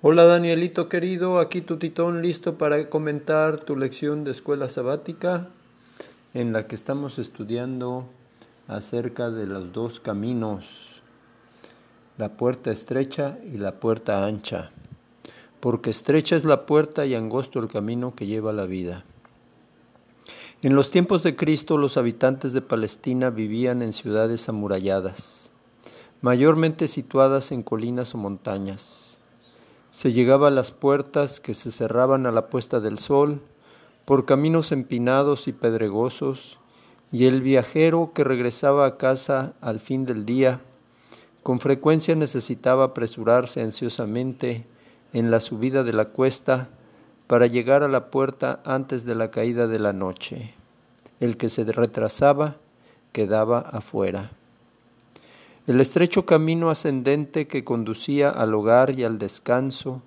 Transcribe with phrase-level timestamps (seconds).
[0.00, 5.48] Hola Danielito querido, aquí tu titón listo para comentar tu lección de escuela sabática
[6.34, 8.06] en la que estamos estudiando
[8.68, 11.02] acerca de los dos caminos,
[12.16, 14.70] la puerta estrecha y la puerta ancha,
[15.58, 19.04] porque estrecha es la puerta y angosto el camino que lleva la vida.
[20.62, 25.50] En los tiempos de Cristo los habitantes de Palestina vivían en ciudades amuralladas,
[26.20, 29.07] mayormente situadas en colinas o montañas
[29.98, 33.40] se llegaba a las puertas que se cerraban a la puesta del sol,
[34.04, 36.60] por caminos empinados y pedregosos,
[37.10, 40.60] y el viajero que regresaba a casa al fin del día,
[41.42, 44.66] con frecuencia necesitaba apresurarse ansiosamente
[45.12, 46.68] en la subida de la cuesta
[47.26, 50.54] para llegar a la puerta antes de la caída de la noche.
[51.18, 52.54] El que se retrasaba
[53.10, 54.30] quedaba afuera.
[55.68, 60.00] El estrecho camino ascendente que conducía al hogar y al descanso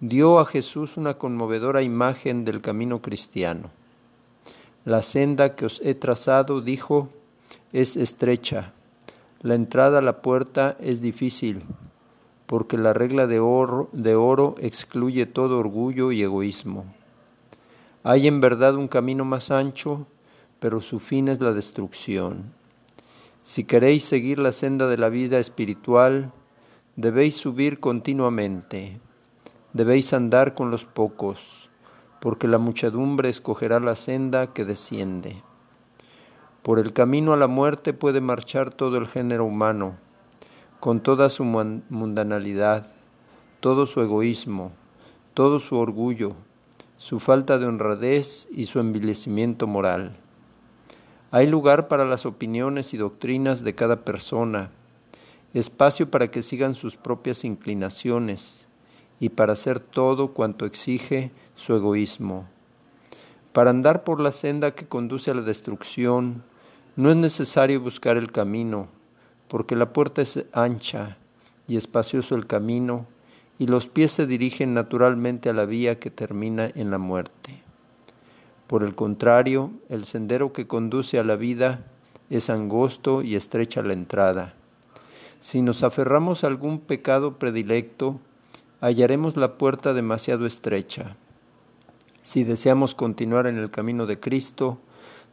[0.00, 3.70] dio a Jesús una conmovedora imagen del camino cristiano.
[4.84, 7.10] La senda que os he trazado, dijo,
[7.72, 8.72] es estrecha.
[9.40, 11.62] La entrada a la puerta es difícil,
[12.46, 16.86] porque la regla de oro, de oro excluye todo orgullo y egoísmo.
[18.02, 20.08] Hay en verdad un camino más ancho,
[20.58, 22.58] pero su fin es la destrucción.
[23.48, 26.32] Si queréis seguir la senda de la vida espiritual,
[26.96, 29.00] debéis subir continuamente,
[29.72, 31.70] debéis andar con los pocos,
[32.20, 35.42] porque la muchedumbre escogerá la senda que desciende.
[36.62, 39.96] Por el camino a la muerte puede marchar todo el género humano,
[40.78, 42.86] con toda su mundanalidad,
[43.60, 44.72] todo su egoísmo,
[45.32, 46.34] todo su orgullo,
[46.98, 50.18] su falta de honradez y su envilecimiento moral.
[51.30, 54.70] Hay lugar para las opiniones y doctrinas de cada persona,
[55.52, 58.66] espacio para que sigan sus propias inclinaciones
[59.20, 62.46] y para hacer todo cuanto exige su egoísmo.
[63.52, 66.44] Para andar por la senda que conduce a la destrucción,
[66.96, 68.88] no es necesario buscar el camino,
[69.48, 71.18] porque la puerta es ancha
[71.66, 73.06] y espacioso el camino,
[73.58, 77.67] y los pies se dirigen naturalmente a la vía que termina en la muerte.
[78.68, 81.86] Por el contrario, el sendero que conduce a la vida
[82.28, 84.52] es angosto y estrecha la entrada.
[85.40, 88.20] Si nos aferramos a algún pecado predilecto,
[88.82, 91.16] hallaremos la puerta demasiado estrecha.
[92.22, 94.78] Si deseamos continuar en el camino de Cristo,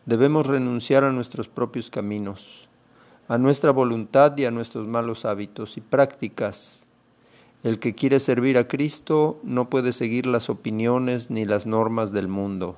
[0.05, 2.69] debemos renunciar a nuestros propios caminos,
[3.27, 6.85] a nuestra voluntad y a nuestros malos hábitos y prácticas.
[7.63, 12.29] El que quiere servir a Cristo no puede seguir las opiniones ni las normas del
[12.29, 12.77] mundo.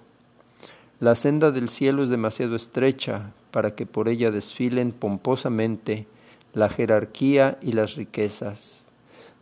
[1.00, 6.08] La senda del cielo es demasiado estrecha para que por ella desfilen pomposamente
[6.54, 8.88] la jerarquía y las riquezas,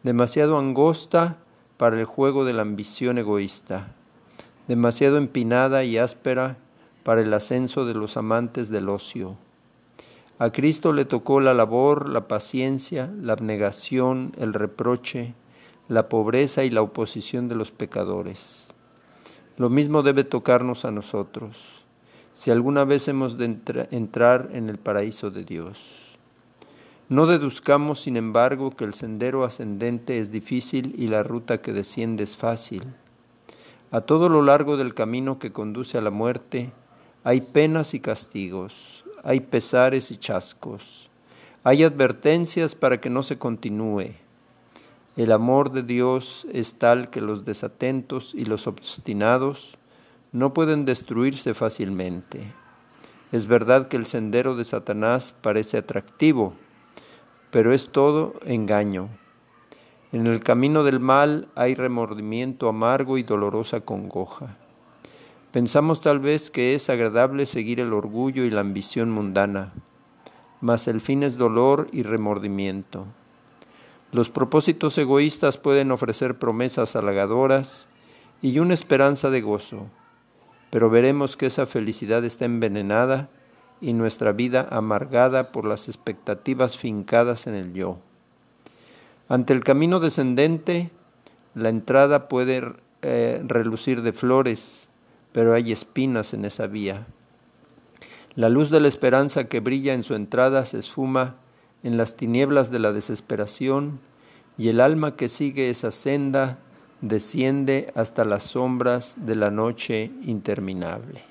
[0.03, 1.37] demasiado angosta
[1.77, 3.93] para el juego de la ambición egoísta,
[4.67, 6.57] demasiado empinada y áspera
[7.03, 9.37] para el ascenso de los amantes del ocio.
[10.39, 15.33] A Cristo le tocó la labor, la paciencia, la abnegación, el reproche,
[15.87, 18.74] la pobreza y la oposición de los pecadores.
[19.57, 21.85] Lo mismo debe tocarnos a nosotros,
[22.33, 23.45] si alguna vez hemos de
[23.91, 26.17] entrar en el paraíso de Dios.
[27.07, 32.23] No deduzcamos, sin embargo, que el sendero ascendente es difícil y la ruta que desciende
[32.23, 32.83] es fácil.
[33.91, 36.71] A todo lo largo del camino que conduce a la muerte
[37.23, 41.09] hay penas y castigos, hay pesares y chascos,
[41.63, 44.15] hay advertencias para que no se continúe,
[45.15, 49.77] el amor de Dios es tal que los desatentos y los obstinados
[50.33, 52.51] no pueden destruirse fácilmente.
[53.31, 56.53] Es verdad que el sendero de Satanás parece atractivo,
[57.49, 59.07] pero es todo engaño.
[60.11, 64.57] En el camino del mal hay remordimiento amargo y dolorosa congoja.
[65.53, 69.71] Pensamos tal vez que es agradable seguir el orgullo y la ambición mundana,
[70.59, 73.07] mas el fin es dolor y remordimiento.
[74.15, 77.89] Los propósitos egoístas pueden ofrecer promesas halagadoras
[78.41, 79.87] y una esperanza de gozo,
[80.69, 83.27] pero veremos que esa felicidad está envenenada
[83.81, 87.97] y nuestra vida amargada por las expectativas fincadas en el yo.
[89.27, 90.91] Ante el camino descendente,
[91.53, 92.63] la entrada puede
[93.01, 94.87] eh, relucir de flores,
[95.33, 97.05] pero hay espinas en esa vía.
[98.35, 101.35] La luz de la esperanza que brilla en su entrada se esfuma
[101.85, 103.99] en las tinieblas de la desesperación,
[104.57, 106.57] y el alma que sigue esa senda
[107.01, 111.21] desciende hasta las sombras de la noche interminable.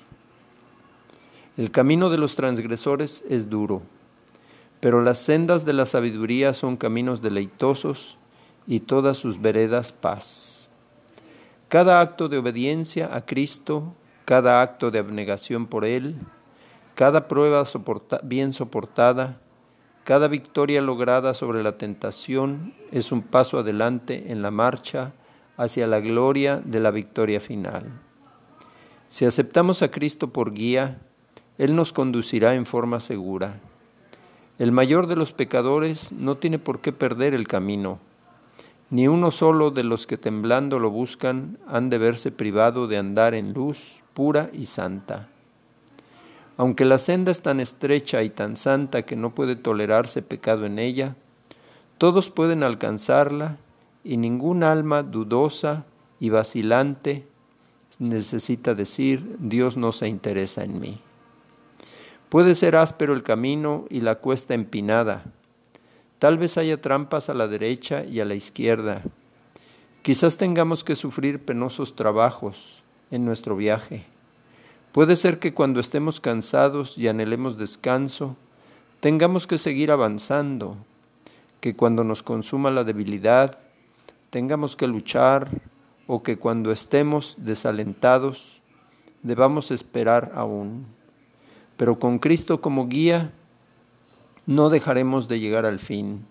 [1.57, 3.81] El camino de los transgresores es duro,
[4.79, 8.17] pero las sendas de la sabiduría son caminos deleitosos
[8.65, 10.69] y todas sus veredas paz.
[11.67, 13.93] Cada acto de obediencia a Cristo,
[14.23, 16.15] cada acto de abnegación por Él,
[16.93, 17.65] cada prueba
[18.23, 19.41] bien soportada,
[20.05, 25.13] cada victoria lograda sobre la tentación es un paso adelante en la marcha
[25.57, 27.85] hacia la gloria de la victoria final.
[29.09, 31.01] Si aceptamos a Cristo por guía,
[31.57, 33.59] Él nos conducirá en forma segura.
[34.59, 37.97] El mayor de los pecadores no tiene por qué perder el camino.
[38.91, 43.33] Ni uno solo de los que temblando lo buscan han de verse privado de andar
[43.33, 45.29] en luz pura y santa.
[46.57, 50.79] Aunque la senda es tan estrecha y tan santa que no puede tolerarse pecado en
[50.79, 51.15] ella,
[51.97, 53.57] todos pueden alcanzarla
[54.03, 55.85] y ningún alma dudosa
[56.19, 57.27] y vacilante
[57.99, 60.99] necesita decir Dios no se interesa en mí.
[62.29, 65.23] Puede ser áspero el camino y la cuesta empinada.
[66.19, 69.03] Tal vez haya trampas a la derecha y a la izquierda.
[70.01, 74.05] Quizás tengamos que sufrir penosos trabajos en nuestro viaje.
[74.95, 78.37] Puede ser que cuando estemos cansados y anhelemos descanso,
[79.01, 80.77] tengamos que seguir avanzando,
[81.59, 83.57] que cuando nos consuma la debilidad,
[84.29, 85.49] tengamos que luchar
[86.07, 88.61] o que cuando estemos desalentados,
[89.21, 90.85] debamos esperar aún.
[91.75, 93.33] Pero con Cristo como guía,
[94.45, 96.25] no dejaremos de llegar al fin,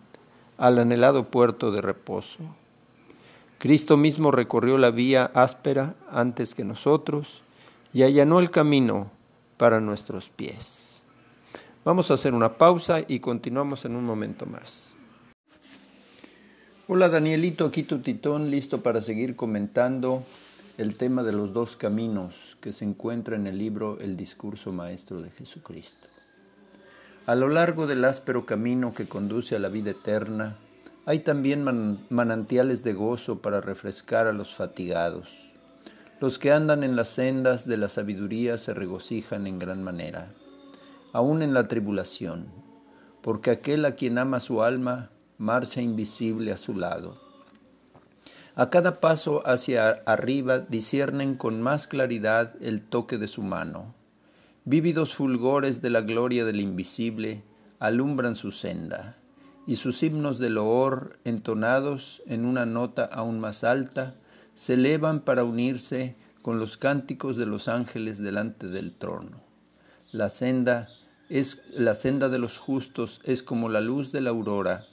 [0.56, 2.38] al anhelado puerto de reposo.
[3.58, 7.43] Cristo mismo recorrió la vía áspera antes que nosotros,
[7.94, 9.12] y allanó el camino
[9.56, 11.04] para nuestros pies.
[11.84, 14.96] Vamos a hacer una pausa y continuamos en un momento más.
[16.88, 20.24] Hola Danielito, aquí tu titón, listo para seguir comentando
[20.76, 25.22] el tema de los dos caminos que se encuentra en el libro El discurso maestro
[25.22, 26.08] de Jesucristo.
[27.26, 30.56] A lo largo del áspero camino que conduce a la vida eterna,
[31.06, 31.64] hay también
[32.10, 35.53] manantiales de gozo para refrescar a los fatigados
[36.20, 40.32] los que andan en las sendas de la sabiduría se regocijan en gran manera,
[41.12, 42.46] aun en la tribulación,
[43.22, 47.20] porque aquel a quien ama su alma marcha invisible a su lado.
[48.56, 53.94] A cada paso hacia arriba disciernen con más claridad el toque de su mano.
[54.64, 57.42] Vívidos fulgores de la gloria del invisible
[57.80, 59.16] alumbran su senda,
[59.66, 64.14] y sus himnos de loor, entonados en una nota aún más alta,
[64.54, 69.40] se elevan para unirse con los cánticos de los ángeles delante del trono.
[70.12, 70.88] La senda
[71.28, 74.86] es la senda de los justos es como la luz de la aurora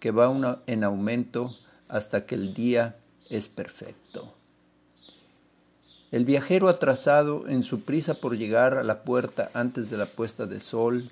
[0.00, 1.56] que va en aumento
[1.88, 2.96] hasta que el día
[3.30, 4.34] es perfecto.
[6.10, 10.46] El viajero atrasado en su prisa por llegar a la puerta antes de la puesta
[10.46, 11.10] de sol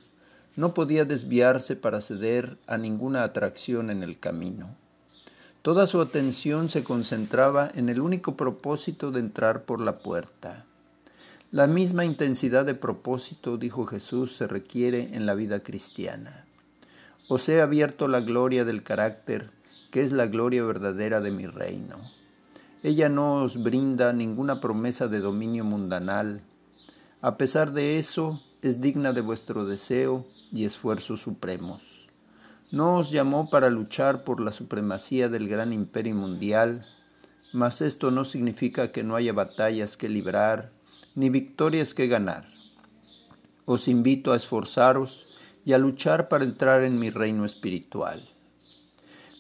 [0.57, 4.75] no podía desviarse para ceder a ninguna atracción en el camino.
[5.67, 10.65] Toda su atención se concentraba en el único propósito de entrar por la puerta.
[11.51, 16.45] La misma intensidad de propósito, dijo Jesús, se requiere en la vida cristiana.
[17.27, 19.51] Os he abierto la gloria del carácter,
[19.91, 21.97] que es la gloria verdadera de mi reino.
[22.85, 26.43] Ella no os brinda ninguna promesa de dominio mundanal.
[27.23, 31.96] A pesar de eso, es digna de vuestro deseo y esfuerzos supremos.
[32.73, 36.85] No os llamó para luchar por la supremacía del gran imperio mundial,
[37.53, 40.73] mas esto no significa que no haya batallas que librar
[41.15, 42.49] ni victorias que ganar.
[43.65, 48.29] Os invito a esforzaros y a luchar para entrar en mi reino espiritual.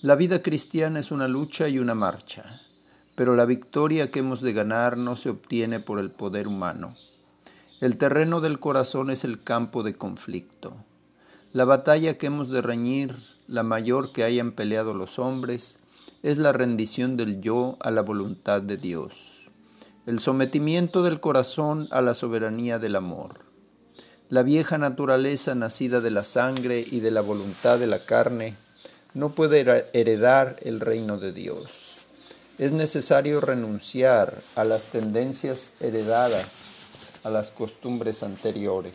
[0.02, 2.60] La vida cristiana es una lucha y una marcha,
[3.16, 6.96] pero la victoria que hemos de ganar no se obtiene por el poder humano.
[7.80, 10.76] El terreno del corazón es el campo de conflicto.
[11.56, 13.16] La batalla que hemos de reñir,
[13.48, 15.78] la mayor que hayan peleado los hombres,
[16.22, 19.14] es la rendición del yo a la voluntad de Dios,
[20.04, 23.46] el sometimiento del corazón a la soberanía del amor.
[24.28, 28.56] La vieja naturaleza nacida de la sangre y de la voluntad de la carne
[29.14, 31.70] no puede heredar el reino de Dios.
[32.58, 36.48] Es necesario renunciar a las tendencias heredadas,
[37.24, 38.92] a las costumbres anteriores.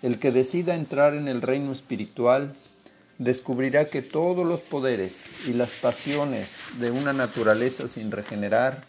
[0.00, 2.54] El que decida entrar en el reino espiritual
[3.18, 8.84] descubrirá que todos los poderes y las pasiones de una naturaleza sin regenerar,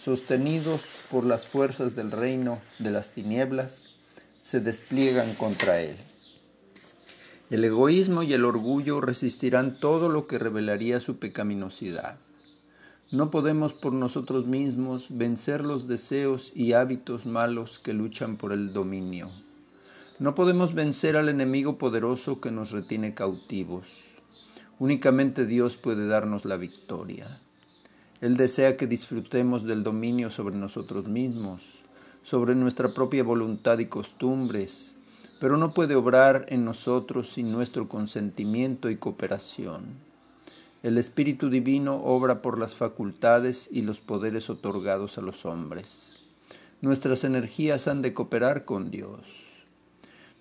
[0.00, 3.86] sostenidos por las fuerzas del reino de las tinieblas,
[4.42, 5.96] se despliegan contra él.
[7.50, 12.18] El egoísmo y el orgullo resistirán todo lo que revelaría su pecaminosidad.
[13.10, 18.72] No podemos por nosotros mismos vencer los deseos y hábitos malos que luchan por el
[18.72, 19.30] dominio.
[20.18, 23.86] No podemos vencer al enemigo poderoso que nos retiene cautivos.
[24.78, 27.40] Únicamente Dios puede darnos la victoria.
[28.22, 31.60] Él desea que disfrutemos del dominio sobre nosotros mismos,
[32.22, 34.94] sobre nuestra propia voluntad y costumbres,
[35.38, 39.84] pero no puede obrar en nosotros sin nuestro consentimiento y cooperación.
[40.82, 46.16] El Espíritu Divino obra por las facultades y los poderes otorgados a los hombres.
[46.80, 49.45] Nuestras energías han de cooperar con Dios.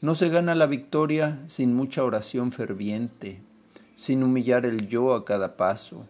[0.05, 3.41] No se gana la victoria sin mucha oración ferviente,
[3.97, 6.05] sin humillar el yo a cada paso.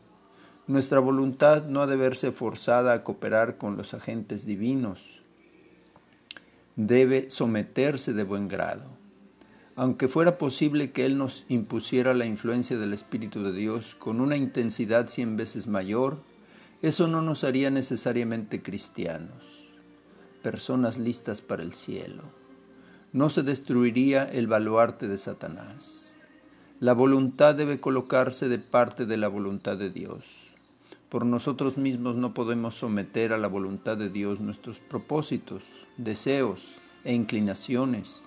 [0.68, 5.22] Nuestra voluntad no ha de verse forzada a cooperar con los agentes divinos.
[6.76, 8.84] Debe someterse de buen grado.
[9.78, 14.36] Aunque fuera posible que Él nos impusiera la influencia del Espíritu de Dios con una
[14.36, 16.18] intensidad cien veces mayor,
[16.82, 19.72] eso no nos haría necesariamente cristianos
[20.44, 22.45] personas listas para el cielo.
[23.16, 26.20] No se destruiría el baluarte de Satanás.
[26.82, 30.26] La voluntad debe colocarse de parte de la voluntad de Dios.
[31.08, 35.64] Por nosotros mismos no podemos someter a la voluntad de Dios nuestros propósitos,
[35.96, 36.66] deseos
[37.06, 38.22] e inclinaciones.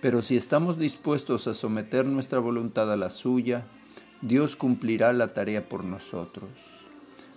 [0.00, 3.68] Pero si estamos dispuestos a someter nuestra voluntad a la suya,
[4.20, 6.50] Dios cumplirá la tarea por nosotros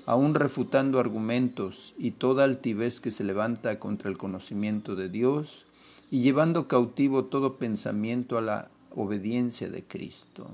[0.07, 5.67] aun refutando argumentos y toda altivez que se levanta contra el conocimiento de Dios,
[6.11, 10.51] y llevando cautivo todo pensamiento a la obediencia de Cristo.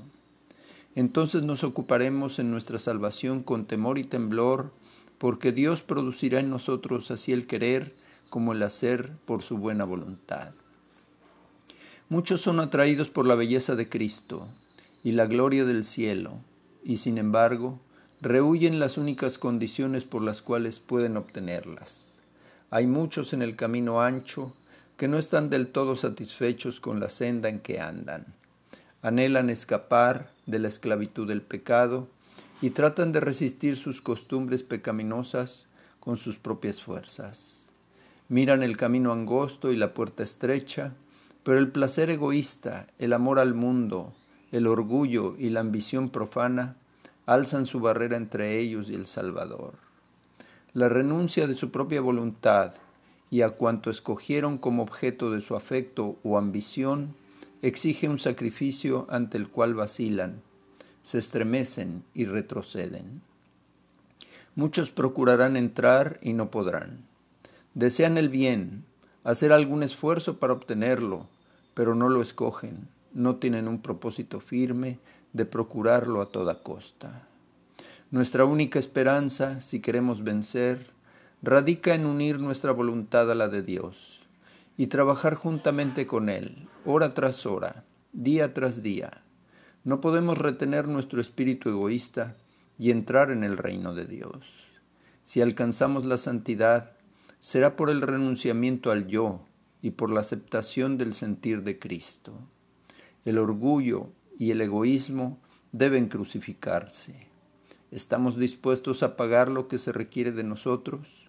[0.95, 4.71] Entonces nos ocuparemos en nuestra salvación con temor y temblor,
[5.17, 7.95] porque Dios producirá en nosotros así el querer
[8.29, 10.51] como el hacer por su buena voluntad.
[12.09, 14.47] Muchos son atraídos por la belleza de Cristo
[15.03, 16.39] y la gloria del cielo,
[16.83, 17.79] y sin embargo,
[18.21, 22.13] rehuyen las únicas condiciones por las cuales pueden obtenerlas.
[22.69, 24.53] Hay muchos en el camino ancho
[24.97, 28.25] que no están del todo satisfechos con la senda en que andan.
[29.03, 32.07] Anhelan escapar de la esclavitud del pecado
[32.61, 35.67] y tratan de resistir sus costumbres pecaminosas
[35.99, 37.71] con sus propias fuerzas.
[38.27, 40.93] Miran el camino angosto y la puerta estrecha,
[41.43, 44.13] pero el placer egoísta, el amor al mundo,
[44.51, 46.75] el orgullo y la ambición profana
[47.27, 49.75] alzan su barrera entre ellos y el Salvador.
[50.73, 52.73] La renuncia de su propia voluntad
[53.29, 57.15] y a cuanto escogieron como objeto de su afecto o ambición
[57.61, 60.41] exige un sacrificio ante el cual vacilan,
[61.01, 63.21] se estremecen y retroceden.
[64.55, 67.05] Muchos procurarán entrar y no podrán.
[67.73, 68.85] Desean el bien,
[69.23, 71.27] hacer algún esfuerzo para obtenerlo,
[71.73, 74.99] pero no lo escogen, no tienen un propósito firme,
[75.33, 77.27] de procurarlo a toda costa.
[78.09, 80.87] Nuestra única esperanza, si queremos vencer,
[81.41, 84.21] radica en unir nuestra voluntad a la de Dios
[84.75, 89.23] y trabajar juntamente con Él, hora tras hora, día tras día.
[89.83, 92.35] No podemos retener nuestro espíritu egoísta
[92.79, 94.45] y entrar en el reino de Dios.
[95.23, 96.93] Si alcanzamos la santidad,
[97.39, 99.45] será por el renunciamiento al yo
[99.81, 102.33] y por la aceptación del sentir de Cristo.
[103.25, 105.39] El orgullo y el egoísmo
[105.71, 107.27] deben crucificarse.
[107.91, 111.26] ¿Estamos dispuestos a pagar lo que se requiere de nosotros?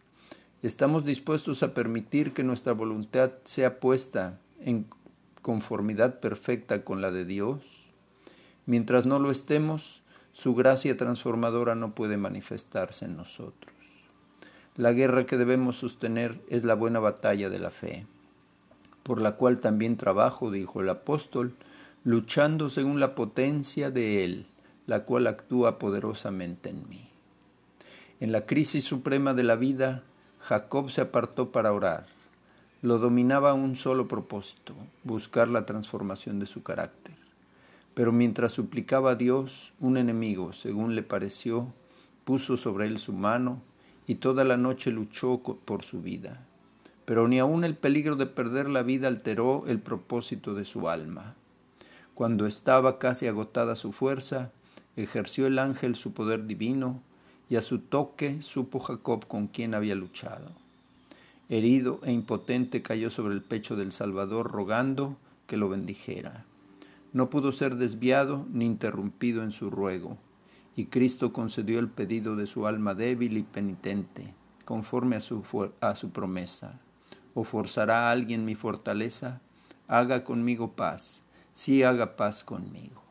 [0.60, 4.86] ¿Estamos dispuestos a permitir que nuestra voluntad sea puesta en
[5.40, 7.60] conformidad perfecta con la de Dios?
[8.66, 13.72] Mientras no lo estemos, su gracia transformadora no puede manifestarse en nosotros.
[14.74, 18.06] La guerra que debemos sostener es la buena batalla de la fe,
[19.04, 21.54] por la cual también trabajo, dijo el apóstol,
[22.02, 24.46] luchando según la potencia de Él,
[24.88, 27.08] la cual actúa poderosamente en mí.
[28.18, 30.02] En la crisis suprema de la vida,
[30.40, 32.06] Jacob se apartó para orar.
[32.80, 37.16] Lo dominaba un solo propósito, buscar la transformación de su carácter.
[37.94, 41.72] Pero mientras suplicaba a Dios, un enemigo, según le pareció,
[42.24, 43.60] puso sobre él su mano
[44.06, 46.46] y toda la noche luchó por su vida.
[47.04, 51.34] Pero ni aun el peligro de perder la vida alteró el propósito de su alma.
[52.14, 54.52] Cuando estaba casi agotada su fuerza,
[54.96, 57.02] ejerció el ángel su poder divino,
[57.48, 60.50] y a su toque supo Jacob con quién había luchado.
[61.48, 66.44] Herido e impotente cayó sobre el pecho del Salvador rogando que lo bendijera.
[67.12, 70.18] No pudo ser desviado ni interrumpido en su ruego,
[70.76, 75.42] y Cristo concedió el pedido de su alma débil y penitente, conforme a su,
[75.80, 76.80] a su promesa.
[77.34, 79.40] ¿O forzará a alguien mi fortaleza?
[79.86, 81.22] Haga conmigo paz
[81.58, 83.02] sí haga paz conmigo.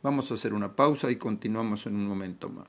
[0.00, 2.68] Vamos a hacer una pausa y continuamos en un momento más.